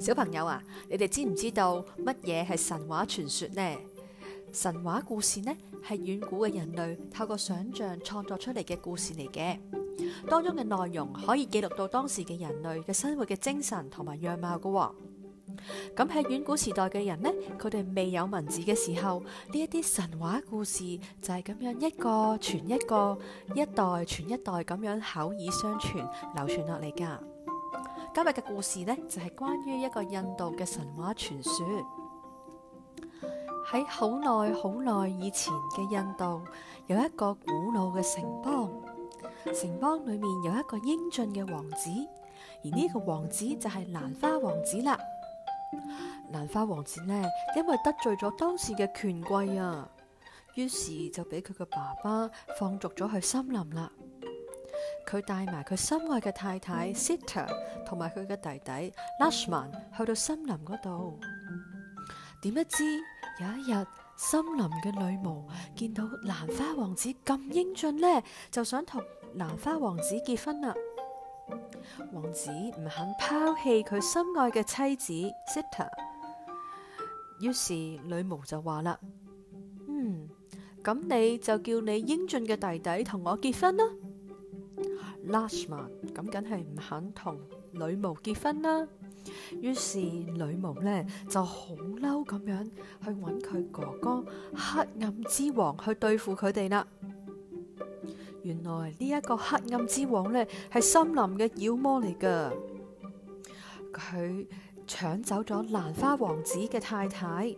[0.00, 3.62] 小朋友啊，你哋知唔知道乜嘢系神话传说呢？
[4.50, 5.54] 神话故事呢
[5.86, 9.58] 系远古嘅人类透过想象创作出嚟嘅故事嚟嘅，
[10.26, 14.68] 当中嘅内容可以记录到当时嘅人类嘅生活嘅精神同埋样貌噶。
[15.94, 19.20] 咁喺远古时代嘅人呢，佢哋未有文字嘅时候，
[19.52, 20.78] 呢一啲神话故事
[21.20, 23.18] 就系咁样一个传一个，
[23.54, 25.96] 一代传一代咁样口耳相传
[26.36, 27.22] 流传落嚟噶。
[28.12, 31.52] 今日嘅故事呢，就系关于一个印度嘅神话传说。
[33.70, 36.42] 喺好耐好耐以前嘅印度，
[36.88, 38.68] 有一个古老嘅城邦，
[39.54, 41.88] 城邦里面有一个英俊嘅王子，
[42.64, 44.98] 而呢个王子就系兰花王子啦。
[46.32, 47.22] 兰花王子呢，
[47.54, 49.88] 因为得罪咗当时嘅权贵啊，
[50.56, 53.92] 于是就俾佢嘅爸爸放逐咗去森林啦。
[55.10, 57.44] 佢带埋佢心爱嘅太太 Sita
[57.84, 61.18] 同埋佢嘅弟弟 Lashman 去到森林嗰度，
[62.40, 62.84] 点不知
[63.40, 63.84] 有一日
[64.16, 68.06] 森林嘅女巫见到兰花王子咁英俊呢，
[68.52, 69.02] 就想同
[69.34, 70.72] 兰花王子结婚啦。
[72.12, 74.62] 王子唔肯抛弃佢心爱嘅
[74.96, 75.12] 妻子
[75.52, 75.88] Sita，
[77.40, 78.96] 于是女巫就话啦：，
[79.88, 80.28] 嗯，
[80.84, 83.84] 咁你就叫你英俊嘅弟弟同我结婚啦。
[85.24, 87.36] 拉什曼咁，梗系唔肯同
[87.72, 88.86] 女巫结婚啦。
[89.60, 92.64] 于是女巫呢就好嬲咁样
[93.04, 94.24] 去揾佢哥哥
[94.56, 96.86] 黑暗之王去对付佢哋啦。
[98.42, 102.52] 原来呢一个黑暗之王呢系森林嘅妖魔嚟噶，
[103.92, 104.46] 佢
[104.86, 107.54] 抢走咗兰花王子嘅太太。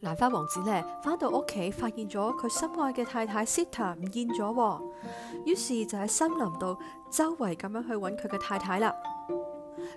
[0.00, 4.80] 兰花王子咧翻到屋企，发现咗佢心爱嘅太太 Sita 唔见咗，
[5.44, 6.76] 于是就喺森林度
[7.10, 8.94] 周围咁样去揾佢嘅太太啦。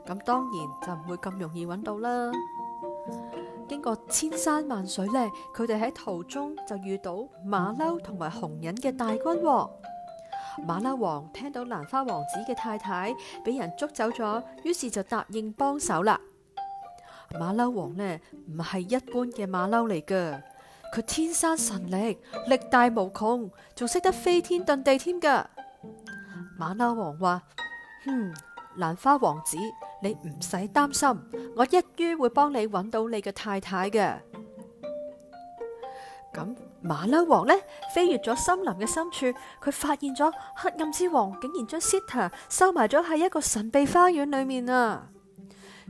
[0.06, 2.32] 咁当然就唔会咁容易揾到啦。
[3.70, 9.24] 经过千山万水呢，佢哋喺途中就遇到马骝同埋红人嘅大军。
[10.66, 13.16] 马骝王听到兰花王子嘅太太
[13.46, 16.20] 俾人捉走咗，于是就答应帮手啦。
[17.40, 18.20] 马骝王呢
[18.50, 20.42] 唔系一般嘅马骝嚟噶，
[20.94, 25.50] 佢天生神力，力大无穷，仲识得飞天遁地添噶。
[26.58, 27.42] 马骝王话：，
[28.06, 28.34] 哼，
[28.78, 29.58] 兰花王子，
[30.02, 31.08] 你唔使担心，
[31.56, 34.14] 我一于会帮你揾到你嘅太太嘅。
[36.34, 37.54] 咁马骝王呢
[37.94, 39.26] 飞越咗森林嘅深处，
[39.62, 45.11] 佢发现咗黑暗之王竟然将 Sita 收埋咗喺一个神秘花园里面啊！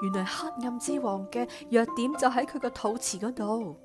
[0.00, 3.76] 原来黑暗之王嘅弱点就喺佢个肚脐嗰度，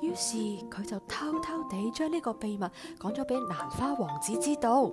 [0.00, 0.36] 于是
[0.68, 2.66] 佢就偷偷地将呢个秘密
[3.00, 4.90] 讲咗俾兰花王子知道。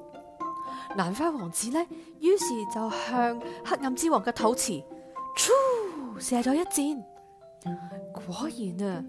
[0.96, 1.80] 兰花王子呢，
[2.20, 4.84] 于是就向黑暗之王嘅肚脐，
[5.38, 7.04] 咻，射咗一箭。
[8.14, 9.04] 果然啊，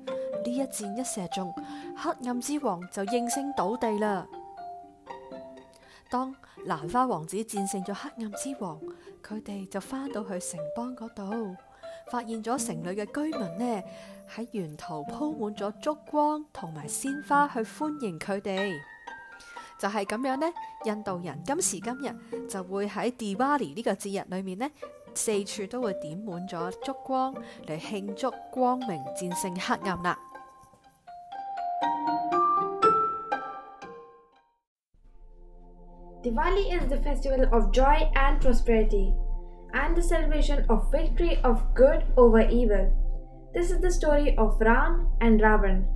[0.44, 1.52] 呢一箭一射中，
[1.96, 4.26] 黑暗之王就应声倒地啦。
[6.08, 6.34] 当
[6.66, 8.78] 兰花王子战胜咗黑暗之王。
[9.26, 11.56] 佢哋就翻到去城邦嗰度，
[12.12, 13.82] 發現咗城里嘅居民呢
[14.32, 18.78] 喺沿途鋪滿咗燭光同埋鮮花去歡迎佢哋。
[19.80, 20.46] 就係咁樣呢，
[20.84, 24.70] 印度人今時今日就會喺 Diwali 呢個節日裏面呢，
[25.12, 27.34] 四處都會點滿咗燭光
[27.66, 28.88] 嚟慶祝光明
[29.20, 30.18] 戰勝黑暗啦。
[36.26, 39.14] Diwali is the festival of joy and prosperity
[39.74, 42.88] and the celebration of victory of good over evil.
[43.54, 45.86] This is the story of Ram and Ravan.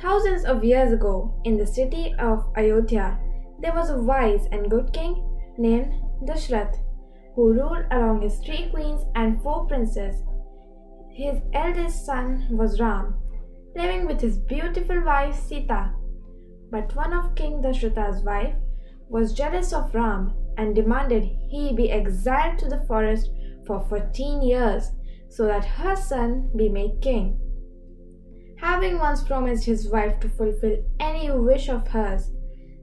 [0.00, 3.18] Thousands of years ago, in the city of Ayodhya,
[3.60, 5.12] there was a wise and good king
[5.58, 5.92] named
[6.24, 6.78] Dashrath
[7.34, 10.22] who ruled along his three queens and four princes.
[11.10, 13.14] His eldest son was Ram,
[13.76, 15.92] living with his beautiful wife Sita.
[16.70, 18.54] But one of King Dashrath's wife
[19.10, 23.28] was jealous of Ram and demanded he be exiled to the forest
[23.66, 24.90] for 14 years
[25.28, 27.38] so that her son be made king.
[28.60, 32.30] Having once promised his wife to fulfill any wish of hers,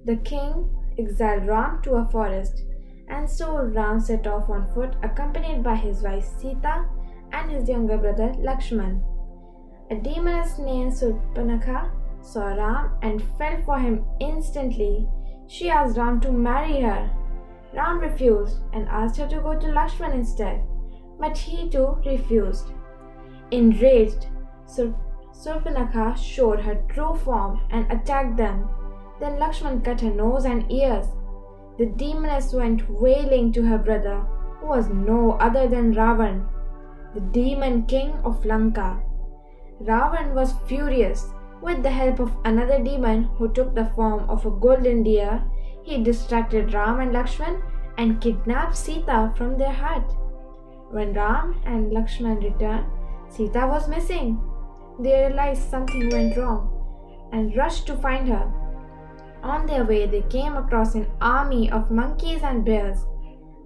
[0.04, 0.68] the king
[1.00, 2.62] exiled Ram to a forest,
[3.10, 6.86] and so Ram set off on foot accompanied by his wife Sita
[7.32, 9.02] and his younger brother Lakshman.
[9.92, 11.92] A demoness named Surpanakha
[12.22, 15.08] saw Ram and fell for him instantly
[15.48, 17.10] she asked Ram to marry her.
[17.74, 20.62] Ram refused and asked her to go to Lakshman instead,
[21.20, 22.72] but he too refused.
[23.52, 24.28] Enraged,
[24.66, 24.94] Sur-
[25.32, 28.68] Surpanakha showed her true form and attacked them.
[29.22, 31.06] Then Lakshman cut her nose and ears.
[31.78, 34.20] The demoness went wailing to her brother,
[34.60, 36.46] who was no other than Ravan,
[37.14, 39.00] the demon king of Lanka.
[39.82, 44.52] Ravan was furious with the help of another demon who took the form of a
[44.52, 45.44] golden deer,
[45.82, 47.62] he distracted Ram and Lakshman
[47.98, 50.06] and kidnapped Sita from their hut.
[50.92, 52.86] When Ram and Lakshman returned,
[53.30, 54.40] Sita was missing.
[55.00, 56.70] They realized something went wrong
[57.32, 58.52] and rushed to find her.
[59.42, 63.06] On their way, they came across an army of monkeys and bears.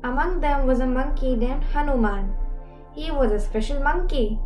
[0.03, 2.33] Among them was a monkey named Hanuman.
[2.93, 4.39] He was a special monkey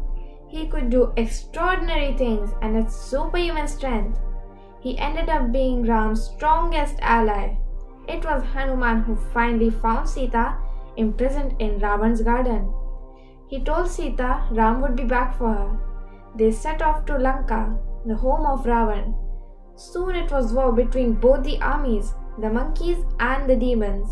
[0.48, 4.20] he could do extraordinary things and had superhuman strength.
[4.80, 7.58] He ended up being Ram's strongest ally.
[8.08, 10.58] It was Hanuman who finally found Sita
[10.96, 12.72] imprisoned in Ravan's garden.
[13.48, 15.80] He told Sita Ram would be back for her.
[16.36, 19.16] They set off to Lanka, the home of Ravan.
[19.76, 24.10] Soon it was war between both the armies, the monkeys and the demons.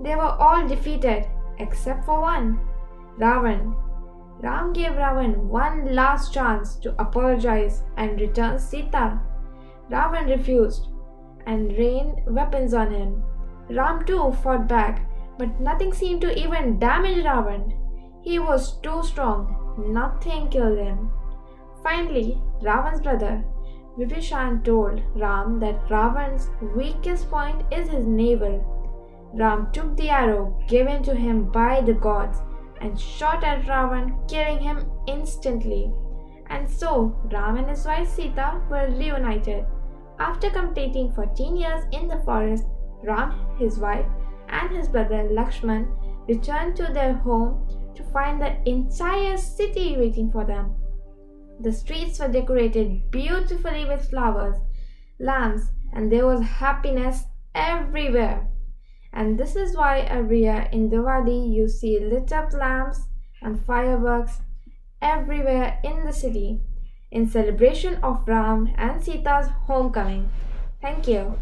[0.00, 1.26] They were all defeated
[1.58, 2.60] except for one
[3.18, 3.74] Ravan,
[4.42, 9.18] Ram gave Ravan one last chance to apologize and return Sita.
[9.90, 10.88] Ravan refused
[11.46, 13.22] and rained weapons on him.
[13.70, 17.72] Ram too fought back, but nothing seemed to even damage Ravan.
[18.20, 21.10] He was too strong, nothing killed him.
[21.82, 23.42] Finally, Ravan's brother,
[23.96, 28.60] Vibhishan told Ram that Ravan's weakest point is his navel.
[29.32, 32.42] Ram took the arrow given to him by the gods
[32.80, 35.92] and shot at Ravan, killing him instantly.
[36.48, 39.64] And so, Ram and his wife Sita were reunited.
[40.18, 42.64] After completing 14 years in the forest,
[43.02, 44.06] Ram, his wife,
[44.48, 45.86] and his brother Lakshman
[46.28, 50.74] returned to their home to find the entire city waiting for them.
[51.60, 54.56] The streets were decorated beautifully with flowers,
[55.18, 57.24] lamps, and there was happiness
[57.54, 58.48] everywhere
[59.16, 63.00] and this is why every year in Diwali you see lit up lamps
[63.42, 64.40] and fireworks
[65.00, 66.60] everywhere in the city
[67.10, 70.28] in celebration of Ram and Sita's homecoming.
[70.82, 71.34] Thank you.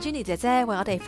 [0.00, 0.98] Jenny Diwali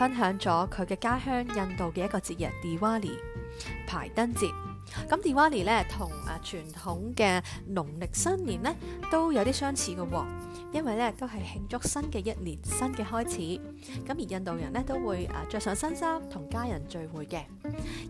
[5.09, 7.41] 咁 Diwali 咧同啊傳統嘅
[7.73, 8.75] 農曆新年咧
[9.11, 10.25] 都有啲相似嘅喎，
[10.73, 13.61] 因為咧都係慶祝新嘅一年、新嘅開始。
[14.05, 17.41] 咁而印度人咧都會啊著上新衫同家人聚會嘅，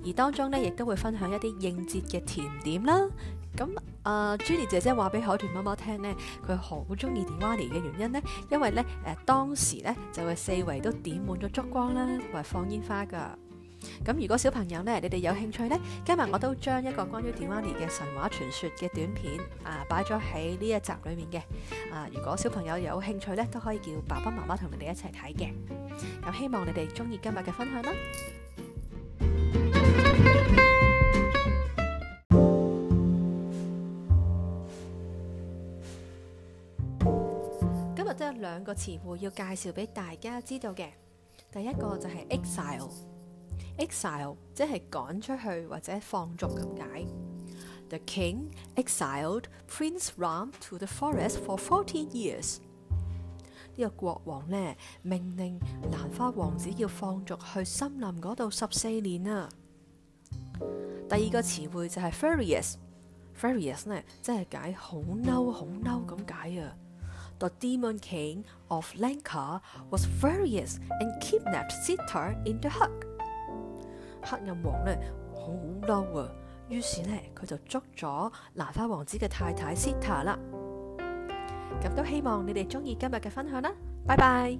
[0.05, 3.07] 而當中咧亦都會分享一啲應節嘅甜點啦。
[3.57, 3.67] 咁
[4.03, 6.15] 啊，朱莉姐姐話俾海豚媽媽聽咧，
[6.47, 13.19] 佢好中意 Diwali 嘅原因咧，因為咧誒當時咧就係四圍都點滿咗燭光啦，同埋放煙花㗎。
[14.05, 21.37] 咁如果小朋友呢，你哋有兴趣呢，今日我都将一个关于 a n 尼嘅神话传说嘅短片啊，摆咗喺呢一集里面嘅。
[21.93, 25.51] 啊，如果小朋友有兴趣呢，都可以叫爸爸妈妈同你哋一齐睇嘅。
[26.23, 27.91] 咁希望你哋中意今日嘅分享啦。
[37.95, 40.87] 今日都有两个词汇要介绍俾大家知道嘅，
[41.51, 42.91] 第一个就系 exile。
[43.77, 47.05] exile 即係趕出去或者放逐咁解。
[47.89, 52.57] The king exiled Prince Ram to the forest for forty years。
[53.75, 55.59] 呢個國王呢，命令
[55.91, 59.49] 蘭花王子要放逐去森林嗰度十四年啊。
[61.09, 66.75] 第二個詞彙就係 furious，furious 呢，即係解好嬲、好嬲咁解啊。
[67.39, 73.10] The demon king of Lanka was furious and kidnapped Sita in the hut。
[74.23, 74.97] 黑暗王咧
[75.33, 75.51] 好
[75.87, 76.29] 嬲啊，
[76.69, 80.37] 於是咧佢就捉咗兰花王子嘅太太 Sita 啦。
[81.81, 83.71] 咁都希望你哋中意今日嘅分享啦，
[84.05, 84.57] 拜拜。